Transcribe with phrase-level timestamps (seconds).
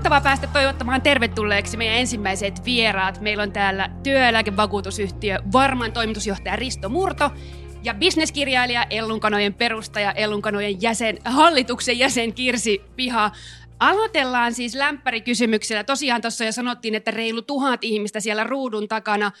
[0.00, 3.20] mahtavaa päästä toivottamaan tervetulleeksi meidän ensimmäiset vieraat.
[3.20, 7.30] Meillä on täällä työeläkevakuutusyhtiö Varman toimitusjohtaja Risto Murto
[7.82, 13.30] ja bisneskirjailija, Ellunkanojen perustaja, Ellunkanojen jäsen, hallituksen jäsen Kirsi Piha.
[13.80, 15.84] Aloitellaan siis lämpärikysymyksellä.
[15.84, 19.32] Tosiaan tuossa jo sanottiin, että reilu tuhat ihmistä siellä ruudun takana.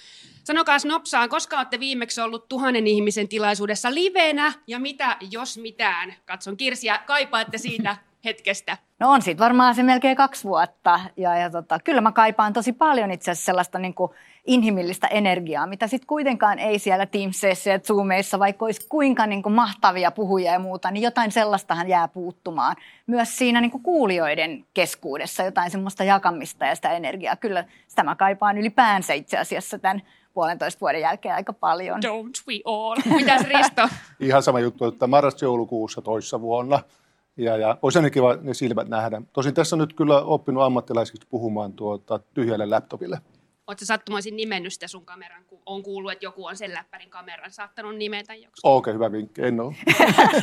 [0.44, 6.14] Sanokaa nopsaan, koska olette viimeksi ollut tuhannen ihmisen tilaisuudessa livenä ja mitä, jos mitään?
[6.26, 8.76] Katson Kirsiä, kaipaatte siitä hetkestä?
[8.98, 12.72] No on siitä varmaan se melkein kaksi vuotta ja, ja tota, kyllä mä kaipaan tosi
[12.72, 14.10] paljon itse asiassa sellaista niin kuin
[14.46, 19.52] inhimillistä energiaa, mitä sitten kuitenkaan ei siellä Teamsissa ja Zoomeissa, vaikka olisi kuinka niin kuin
[19.52, 22.76] mahtavia puhujia ja muuta, niin jotain sellaistahan jää puuttumaan.
[23.06, 27.36] Myös siinä niin kuin kuulijoiden keskuudessa jotain semmoista jakamista ja sitä energiaa.
[27.36, 30.02] Kyllä sitä mä kaipaan ylipäänsä itse asiassa tämän
[30.34, 32.00] puolentoista vuoden jälkeen aika paljon.
[32.04, 32.96] Don't we all?
[33.16, 33.88] Mitäs Risto?
[34.20, 36.80] Ihan sama juttu, että marras-joulukuussa toissa vuonna–
[37.44, 39.22] ja, ja olisi aina kiva ne silmät nähdä.
[39.32, 43.18] Tosin tässä on nyt kyllä oppinut ammattilaisiksi puhumaan tuota tyhjälle laptopille.
[43.70, 47.50] Oletko sattumaisin nimennyt sitä sun kameran, kun on kuullut, että joku on sen läppärin kameran
[47.50, 48.60] saattanut nimetä joksi?
[48.62, 49.74] Okei, okay, hyvä vinkki, en ole.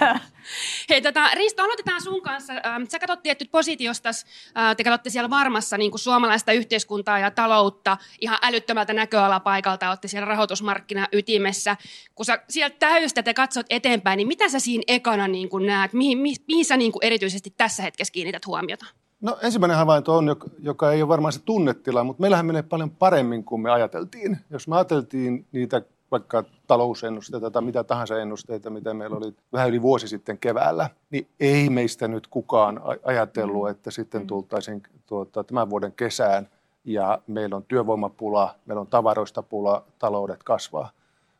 [0.89, 2.53] Hei, tota, Risto, aloitetaan sun kanssa.
[2.53, 7.31] Ähm, sä katsot tietty positiosta, äh, te katsotte siellä varmassa niin kuin suomalaista yhteiskuntaa ja
[7.31, 11.77] taloutta ihan älyttömältä näköalapaikalta, olette siellä rahoitusmarkkina ytimessä.
[12.15, 15.93] Kun sä sieltä täystä te katsot eteenpäin, niin mitä sä siinä ekana niin kuin näet?
[15.93, 18.85] Mihin, mihin, mihin sä niin kuin erityisesti tässä hetkessä kiinnität huomiota?
[19.21, 23.43] No ensimmäinen havainto on, joka ei ole varmaan se tunnetila, mutta meillähän menee paljon paremmin
[23.43, 24.37] kuin me ajateltiin.
[24.49, 29.81] Jos me ajateltiin niitä vaikka talousennusteita tai mitä tahansa ennusteita, mitä meillä oli vähän yli
[29.81, 33.71] vuosi sitten keväällä, niin ei meistä nyt kukaan ajatellut, mm.
[33.71, 34.27] että sitten mm.
[34.27, 36.49] tultaisiin tuota, tämän vuoden kesään
[36.83, 40.89] ja meillä on työvoimapula, meillä on tavaroista pula, taloudet kasvaa.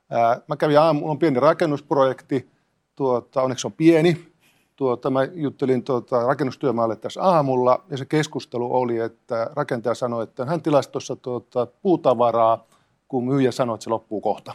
[0.09, 2.50] Ää, mä kävin aamulla, on pieni rakennusprojekti,
[2.95, 4.34] tuota, onneksi on pieni,
[4.78, 10.46] tuota, mä juttelin tuota, rakennustyömaalle tässä aamulla ja se keskustelu oli, että rakentaja sanoi, että
[10.46, 12.68] hän tilasi tuossa tuota, puutavaraa,
[13.07, 14.53] kun myyjä sanoi, että se loppuu kohta.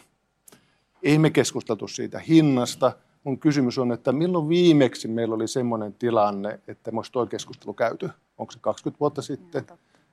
[1.02, 2.92] Ei me keskusteltu siitä hinnasta.
[3.24, 7.74] Mun kysymys on, että milloin viimeksi meillä oli semmoinen tilanne, että me olisi tuo keskustelu
[7.74, 8.10] käyty?
[8.38, 9.66] Onko se 20 vuotta sitten?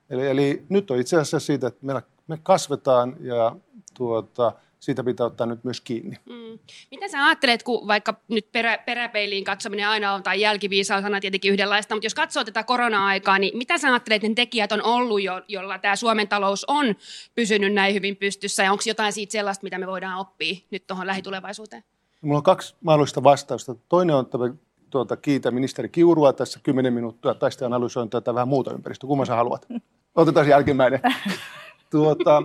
[0.09, 3.55] Eli, eli nyt on itse asiassa siitä, että me kasvetaan ja
[3.93, 6.15] tuota, siitä pitää ottaa nyt myös kiinni.
[6.25, 6.59] Mm.
[6.91, 11.95] Mitä sä ajattelet, kun vaikka nyt perä, peräpeiliin katsominen aina on, tai jälkiviisausana tietenkin yhdenlaista,
[11.95, 15.41] mutta jos katsoo tätä korona-aikaa, niin mitä sä ajattelet, että ne tekijät on ollut, jo,
[15.47, 16.95] jolla tämä Suomen talous on
[17.35, 21.07] pysynyt näin hyvin pystyssä, ja onko jotain siitä sellaista, mitä me voidaan oppia nyt tuohon
[21.07, 21.83] lähitulevaisuuteen?
[22.21, 23.75] Mulla on kaksi mahdollista vastausta.
[23.89, 24.37] Toinen on, että
[24.89, 29.07] tuota, kiitä ministeri Kiurua tässä 10 minuuttia, tai sitten analysoin tätä vähän muuta ympäristöä.
[29.07, 29.67] Kumman sä haluat?
[30.15, 30.99] Otetaan se jälkimmäinen.
[31.89, 32.43] Tuota,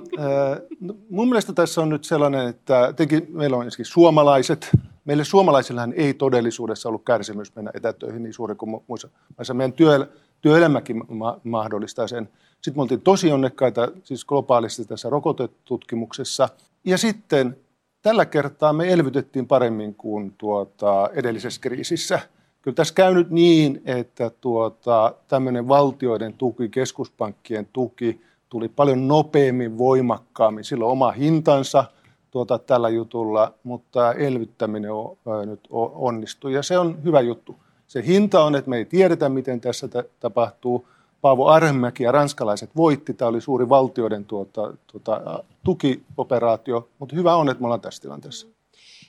[0.80, 4.70] no, mun mielestä tässä on nyt sellainen, että tietenkin meillä on esimerkiksi suomalaiset.
[5.04, 9.54] Meille suomalaisillahan ei todellisuudessa ollut kärsimys mennä etätöihin niin suuri kuin muissa maissa.
[9.54, 10.08] Meidän työ,
[10.40, 12.28] työelämäkin ma- mahdollistaa sen.
[12.62, 16.48] Sitten me oltiin tosi onnekkaita siis globaalisti tässä rokotetutkimuksessa.
[16.84, 17.56] Ja sitten
[18.02, 22.20] tällä kertaa me elvytettiin paremmin kuin tuota, edellisessä kriisissä.
[22.62, 28.20] Kyllä tässä käynyt niin, että tuota, tämmöinen valtioiden tuki, keskuspankkien tuki–
[28.54, 30.64] tuli paljon nopeammin, voimakkaammin.
[30.64, 31.84] Sillä on oma hintansa
[32.30, 35.60] tuota, tällä jutulla, mutta elvyttäminen on, ää, nyt
[35.94, 37.56] onnistui ja se on hyvä juttu.
[37.86, 40.88] Se hinta on, että me ei tiedetä, miten tässä t- tapahtuu.
[41.20, 43.14] Paavo Arhemäki ja ranskalaiset voitti.
[43.14, 48.46] Tämä oli suuri valtioiden tuota, tuota, tukioperaatio, mutta hyvä on, että me ollaan tässä tilanteessa.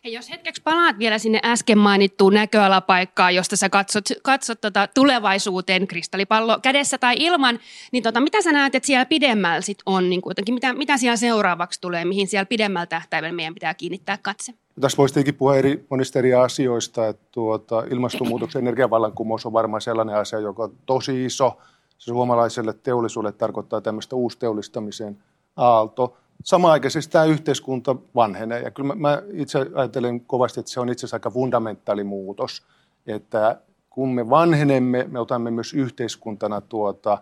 [0.05, 5.87] Hei, jos hetkeksi palaat vielä sinne äsken mainittuun näköalapaikkaan, josta sä katsot, katsot tota tulevaisuuteen
[5.87, 7.59] kristallipallo kädessä tai ilman,
[7.91, 11.15] niin tota, mitä sä näet, että siellä pidemmällä sit on, niin kuitenkin, mitä, mitä siellä
[11.15, 14.53] seuraavaksi tulee, mihin siellä pidemmällä tähtäimellä meidän pitää kiinnittää katse?
[14.81, 20.15] Tässä voisi tietenkin puhua eri, monista eri asioista, että tuota, ilmastonmuutoksen energiavallankumous on varmaan sellainen
[20.15, 21.57] asia, joka on tosi iso.
[21.97, 25.23] Se suomalaiselle teollisuudelle tarkoittaa tämmöistä uusteollistamisen
[25.55, 28.61] aalto samaaikaisesti tämä yhteiskunta vanhenee.
[28.61, 32.65] Ja kyllä mä, itse ajattelen kovasti, että se on itse asiassa aika fundamentaali muutos,
[33.07, 37.17] että kun me vanhenemme, me otamme myös yhteiskuntana tuota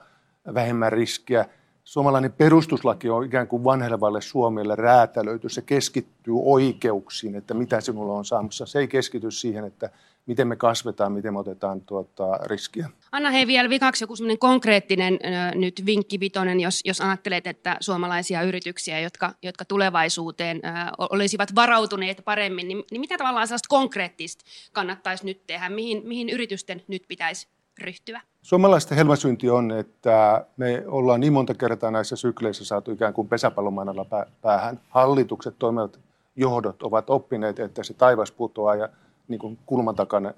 [0.53, 1.45] vähemmän riskiä.
[1.83, 5.49] Suomalainen perustuslaki on ikään kuin vanhelevalle Suomelle räätälöity.
[5.49, 8.65] Se keskittyy oikeuksiin, että mitä sinulla on saamassa.
[8.65, 9.89] Se ei keskity siihen, että
[10.25, 12.89] miten me kasvetaan, miten me otetaan tuota riskiä.
[13.11, 18.41] Anna hei vielä vikaksi joku konkreettinen äh, nyt vinkki vitonen, jos, jos ajattelet, että suomalaisia
[18.41, 25.25] yrityksiä, jotka, jotka tulevaisuuteen äh, olisivat varautuneet paremmin, niin, niin mitä tavallaan sellaista konkreettista kannattaisi
[25.25, 25.69] nyt tehdä?
[25.69, 27.47] Mihin, mihin yritysten nyt pitäisi
[27.81, 28.21] ryhtyä?
[28.41, 34.05] Suomalaisten helmasynti on, että me ollaan niin monta kertaa näissä sykleissä saatu ikään kuin pesäpallomanalla
[34.41, 34.79] päähän.
[34.89, 35.99] Hallitukset, toimivat
[36.35, 38.89] johdot ovat oppineet, että se taivas putoaa ja
[39.27, 40.33] niin kuin kulman takana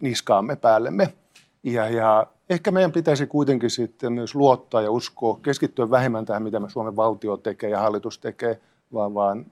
[0.00, 1.12] niskaamme päällemme.
[1.62, 6.60] Ja, ja ehkä meidän pitäisi kuitenkin sitten myös luottaa ja uskoa, keskittyä vähemmän tähän, mitä
[6.60, 8.60] me Suomen valtio tekee ja hallitus tekee,
[8.92, 9.46] vaan, vaan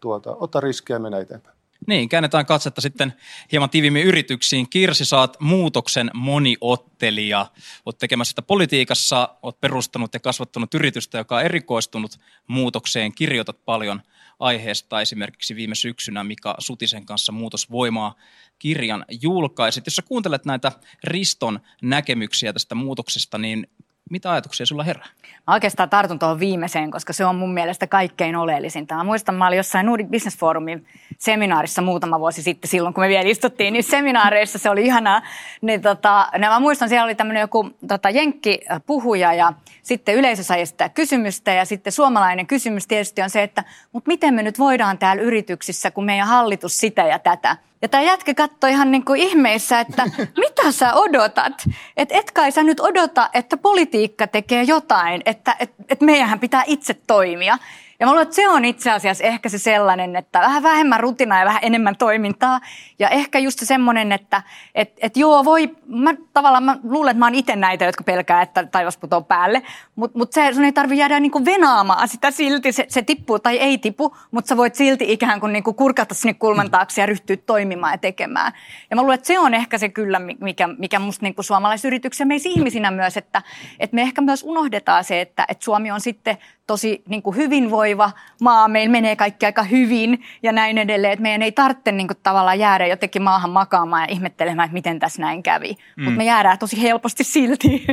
[0.00, 1.53] tuota, ottaa riskejä ja mennä eteenpäin.
[1.86, 3.14] Niin, käännetään katsetta sitten
[3.52, 4.68] hieman tiivimmin yrityksiin.
[4.70, 7.46] Kirsi, saat muutoksen moniottelija.
[7.86, 13.14] Olet tekemässä sitä politiikassa, olet perustanut ja kasvattanut yritystä, joka on erikoistunut muutokseen.
[13.14, 14.02] Kirjoitat paljon
[14.38, 18.14] aiheesta esimerkiksi viime syksynä Mika Sutisen kanssa Muutosvoimaa
[18.58, 19.86] kirjan julkaisit.
[19.86, 20.72] Jos sä kuuntelet näitä
[21.04, 23.66] Riston näkemyksiä tästä muutoksesta, niin
[24.10, 25.08] mitä ajatuksia sulla herää?
[25.46, 28.94] Mä oikeastaan tartun tuohon viimeiseen, koska se on mun mielestä kaikkein oleellisinta.
[28.94, 30.86] Mä muistan, mä olin jossain Nordic Business Forumin
[31.18, 34.58] seminaarissa muutama vuosi sitten silloin, kun me vielä istuttiin niin seminaareissa.
[34.58, 35.22] Se oli ihanaa.
[35.60, 39.52] Niin tota, niin mä muistan, siellä oli tämmöinen joku tota, jenkki-puhuja ja
[39.82, 44.34] sitten yleisö sai esittää kysymystä ja sitten suomalainen kysymys tietysti on se, että mutta miten
[44.34, 47.56] me nyt voidaan täällä yrityksissä, kun meidän hallitus sitä ja tätä.
[47.82, 50.04] Ja tämä jätkä katsoi ihan niin kuin ihmeissä, että
[50.44, 51.52] mitä sä odotat?
[51.96, 56.62] Että et kai sä nyt odota, että politiikka tekee jotain, että et, et meidän pitää
[56.66, 57.58] itse toimia.
[58.04, 61.38] Ja mä luulen, että se on itse asiassa ehkä se sellainen, että vähän vähemmän rutinaa
[61.38, 62.60] ja vähän enemmän toimintaa.
[62.98, 64.42] Ja ehkä just se semmoinen, että
[64.74, 68.42] et, et joo, voi, mä tavallaan mä luulen, että mä oon itse näitä, jotka pelkää,
[68.42, 69.62] että taivas putoo päälle.
[69.96, 73.56] Mutta mut se, sun ei tarvitse jäädä niinku venaamaan sitä silti, se, se tippuu tai
[73.56, 77.36] ei tipu, mutta sä voit silti ikään kuin niinku kurkata sinne kulman taakse ja ryhtyä
[77.36, 78.52] toimimaan ja tekemään.
[78.90, 82.48] Ja mä luulen, että se on ehkä se kyllä, mikä, mikä musta niinku suomalaisyrityksiä meissä
[82.48, 83.42] ihmisinä myös, että,
[83.80, 88.10] että me ehkä myös unohdetaan se, että, että Suomi on sitten tosi niin kuin hyvinvoiva
[88.40, 92.18] maa, meillä menee kaikki aika hyvin ja näin edelleen, että meidän ei tarvitse niin kuin
[92.22, 96.04] tavallaan jäädä jotenkin maahan makaamaan ja ihmettelemään, että miten tässä näin kävi, mm.
[96.04, 97.84] mutta me jäädään tosi helposti silti.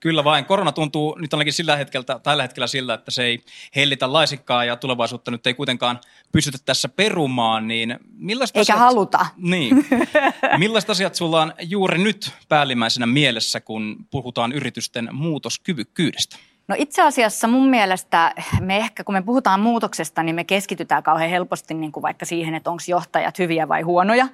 [0.00, 0.44] Kyllä vain.
[0.44, 3.40] Korona tuntuu nyt ainakin sillä hetkellä, tällä hetkellä sillä, että se ei
[3.76, 6.00] hellitä laisikkaa ja tulevaisuutta nyt ei kuitenkaan
[6.32, 9.26] pystytä tässä perumaan, niin millaista Eikä asiat, haluta.
[9.36, 9.86] Niin.
[10.58, 16.36] Millaista asiat sulla on juuri nyt päällimmäisenä mielessä, kun puhutaan yritysten muutoskyvykkyydestä?
[16.68, 21.30] No itse asiassa mun mielestä me ehkä, kun me puhutaan muutoksesta, niin me keskitytään kauhean
[21.30, 24.28] helposti niin kuin vaikka siihen, että onko johtajat hyviä vai huonoja.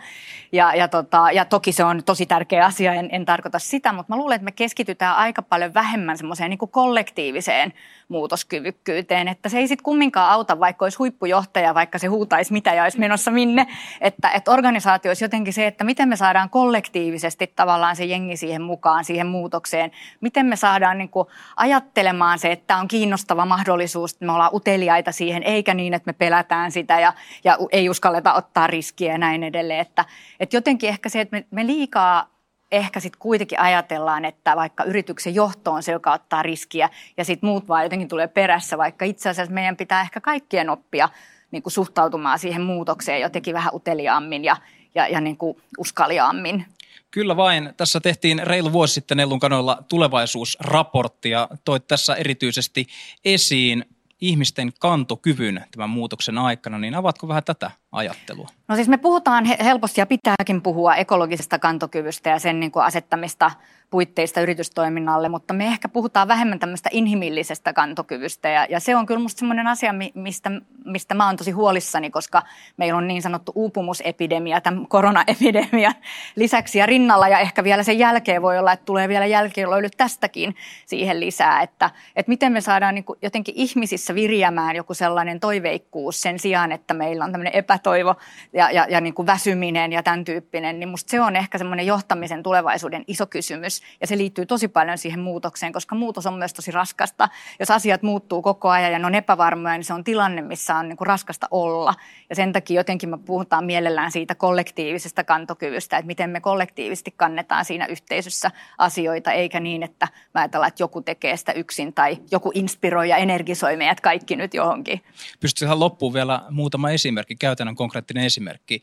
[0.52, 4.12] Ja, ja, tota, ja toki se on tosi tärkeä asia, en, en tarkoita sitä, mutta
[4.12, 7.72] mä luulen, että me keskitytään aika paljon vähemmän semmoiseen niin kollektiiviseen
[8.08, 12.82] muutoskyvykkyyteen, että se ei sitten kumminkaan auta, vaikka olisi huippujohtaja, vaikka se huutaisi mitä ja
[12.82, 13.66] olisi menossa minne,
[14.00, 18.62] että, että organisaatio olisi jotenkin se, että miten me saadaan kollektiivisesti tavallaan se jengi siihen
[18.62, 19.90] mukaan, siihen muutokseen,
[20.20, 25.12] miten me saadaan niin kuin ajattelemaan se, että on kiinnostava mahdollisuus, että me ollaan uteliaita
[25.12, 27.12] siihen, eikä niin, että me pelätään sitä ja,
[27.44, 30.04] ja ei uskalleta ottaa riskiä ja näin edelleen, että,
[30.40, 32.38] että jotenkin ehkä se, että me, me liikaa
[32.72, 37.48] ehkä sitten kuitenkin ajatellaan, että vaikka yrityksen johto on se, joka ottaa riskiä ja sitten
[37.48, 41.08] muut vaan jotenkin tulee perässä, vaikka itse asiassa meidän pitää ehkä kaikkien oppia
[41.50, 44.56] niin kuin suhtautumaan siihen muutokseen jotenkin vähän uteliaammin ja,
[44.98, 46.66] ja, ja niin kuin uskaliaammin.
[47.10, 47.74] Kyllä vain.
[47.76, 52.86] Tässä tehtiin reilu vuosi sitten Ellun kanoilla tulevaisuusraportti ja toit tässä erityisesti
[53.24, 53.84] esiin
[54.20, 58.48] ihmisten kantokyvyn tämän muutoksen aikana, niin avatko vähän tätä ajattelua?
[58.68, 63.50] No siis me puhutaan helposti ja pitääkin puhua ekologisesta kantokyvystä ja sen niin kuin asettamista
[63.90, 69.20] puitteista yritystoiminnalle, mutta me ehkä puhutaan vähemmän tämmöistä inhimillisestä kantokyvystä ja, ja se on kyllä
[69.20, 70.50] musta semmoinen asia, mistä,
[70.84, 72.42] mistä mä oon tosi huolissani, koska
[72.76, 75.94] meillä on niin sanottu uupumusepidemia tämän koronaepidemian
[76.36, 80.56] lisäksi ja rinnalla ja ehkä vielä sen jälkeen voi olla, että tulee vielä jälkeenlöylyt tästäkin
[80.86, 86.38] siihen lisää, että, että miten me saadaan niin jotenkin ihmisissä virjämään joku sellainen toiveikkuus sen
[86.38, 88.14] sijaan, että meillä on tämmöinen epätoivo
[88.52, 91.86] ja, ja, ja niin kuin väsyminen ja tämän tyyppinen, niin musta se on ehkä semmoinen
[91.86, 96.54] johtamisen tulevaisuuden iso kysymys ja se liittyy tosi paljon siihen muutokseen, koska muutos on myös
[96.54, 97.28] tosi raskasta.
[97.60, 100.88] Jos asiat muuttuu koko ajan ja ne on epävarmoja, niin se on tilanne, missä on
[100.88, 101.94] niin kuin raskasta olla.
[102.30, 107.64] Ja sen takia jotenkin me puhutaan mielellään siitä kollektiivisesta kantokyvystä, että miten me kollektiivisesti kannetaan
[107.64, 112.50] siinä yhteisössä asioita, eikä niin, että mä ajatellaan, että joku tekee sitä yksin tai joku
[112.54, 115.00] inspiroi ja energisoi meidät kaikki nyt johonkin.
[115.40, 118.82] Pystytkö loppuun vielä muutama esimerkki, käytännön konkreettinen esimerkki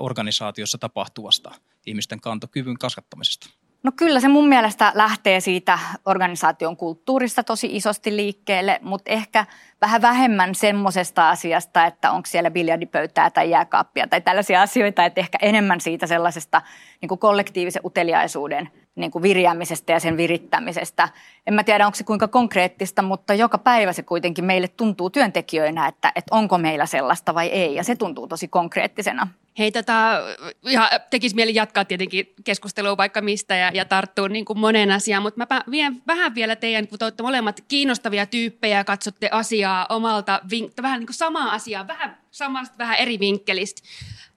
[0.00, 1.50] organisaatiossa tapahtuvasta
[1.86, 3.50] ihmisten kantokyvyn kasvattamisesta?
[3.82, 9.46] No kyllä se mun mielestä lähtee siitä organisaation kulttuurista tosi isosti liikkeelle, mutta ehkä
[9.80, 15.38] vähän vähemmän semmoisesta asiasta, että onko siellä biljardipöytää tai jääkaappia tai tällaisia asioita, että ehkä
[15.42, 16.62] enemmän siitä sellaisesta
[17.00, 18.68] niin kuin kollektiivisen uteliaisuuden
[18.98, 21.08] niin kuin virjäämisestä ja sen virittämisestä.
[21.46, 25.86] En mä tiedä, onko se kuinka konkreettista, mutta joka päivä se kuitenkin meille tuntuu työntekijöinä,
[25.86, 29.28] että, että onko meillä sellaista vai ei, ja se tuntuu tosi konkreettisena.
[29.58, 30.20] Hei, tota,
[30.62, 35.22] ja tekisi mieli jatkaa tietenkin keskustelua vaikka mistä ja, ja tarttua niin kuin moneen asiaan,
[35.22, 40.40] mutta mä vien vähän vielä teidän, kun te olette molemmat kiinnostavia tyyppejä katsotte asiaa omalta,
[40.82, 43.82] vähän niin kuin samaa asiaa, vähän samasta, vähän eri vinkkelistä.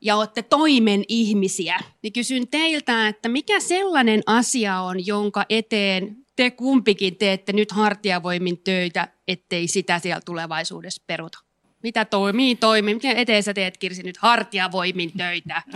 [0.02, 6.52] Ja olette toimen ihmisiä, niin kysyn teiltä, että mikä sellainen asia on, jonka eteen te
[6.52, 11.40] kumpikin teette nyt hartiavoimin töitä, ettei sitä siellä tulevaisuudessa peruta?
[11.84, 12.94] Mitä toimii, toimii?
[12.94, 15.62] Miten eteen sä teet, Kirsi, nyt hartiavoimin töitä?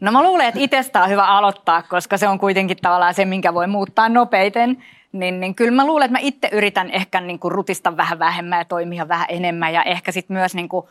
[0.00, 3.54] No mä luulen, että itsestä on hyvä aloittaa, koska se on kuitenkin tavallaan se, minkä
[3.54, 4.84] voi muuttaa nopeiten.
[5.12, 8.58] Niin, niin kyllä mä luulen, että mä itse yritän ehkä niin kuin rutista vähän vähemmän
[8.58, 10.86] ja toimia vähän enemmän ja ehkä sitten myös niin kuin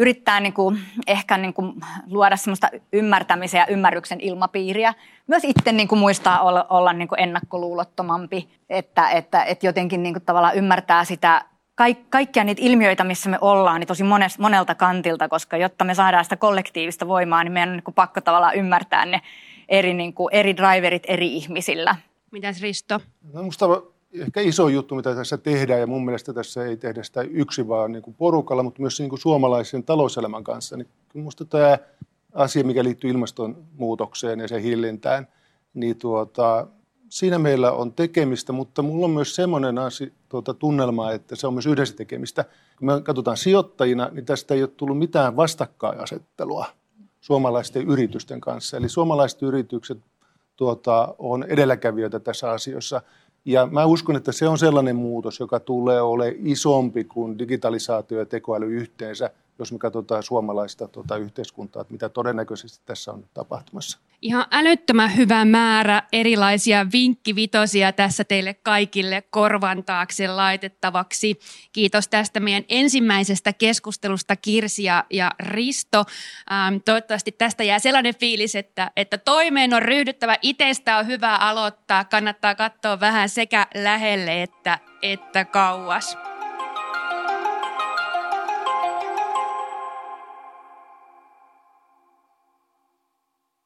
[0.00, 1.72] yrittää niin kuin, ehkä niin kuin
[2.06, 4.94] luoda semmoista ymmärtämisen ja ymmärryksen ilmapiiriä.
[5.26, 10.14] Myös itse niin kuin muistaa olla, olla niin kuin ennakkoluulottomampi, että, että, että jotenkin niin
[10.14, 14.74] kuin tavallaan ymmärtää sitä kaik, kaikkia niitä ilmiöitä, missä me ollaan, niin tosi mones, monelta
[14.74, 18.54] kantilta, koska jotta me saadaan sitä kollektiivista voimaa, niin meidän on niin kuin pakko tavallaan
[18.54, 19.20] ymmärtää ne
[19.68, 21.96] eri, niin kuin, eri driverit eri ihmisillä.
[22.30, 23.00] Mitäs Risto?
[23.32, 23.66] No, musta
[24.12, 27.92] ehkä iso juttu, mitä tässä tehdään, ja mun mielestä tässä ei tehdä sitä yksin vaan
[27.92, 30.76] niin kuin porukalla, mutta myös niin kuin suomalaisen talouselämän kanssa.
[30.76, 31.78] Niin minusta tämä
[32.34, 35.28] asia, mikä liittyy ilmastonmuutokseen ja sen hillintään,
[35.74, 36.66] niin tuota,
[37.08, 41.54] siinä meillä on tekemistä, mutta mulla on myös semmoinen asia, tuota, tunnelma, että se on
[41.54, 42.44] myös yhdessä tekemistä.
[42.78, 46.66] Kun me katsotaan sijoittajina, niin tästä ei ole tullut mitään vastakkainasettelua
[47.20, 48.76] suomalaisten yritysten kanssa.
[48.76, 49.98] Eli suomalaiset yritykset
[50.56, 53.02] tuota, on edelläkävijöitä tässä asiassa.
[53.44, 58.26] Ja mä uskon, että se on sellainen muutos, joka tulee olemaan isompi kuin digitalisaatio ja
[58.26, 59.30] tekoäly yhteensä
[59.60, 63.98] jos me katsotaan suomalaista tuota yhteiskuntaa, että mitä todennäköisesti tässä on tapahtumassa.
[64.22, 71.38] Ihan älyttömän hyvä määrä erilaisia vinkkivitosia tässä teille kaikille korvan taakse laitettavaksi.
[71.72, 76.04] Kiitos tästä meidän ensimmäisestä keskustelusta Kirsi ja, ja Risto.
[76.52, 80.36] Ähm, toivottavasti tästä jää sellainen fiilis, että, että toimeen on ryhdyttävä.
[80.42, 82.04] Itsestä on hyvä aloittaa.
[82.04, 86.29] Kannattaa katsoa vähän sekä lähelle että, että kauas.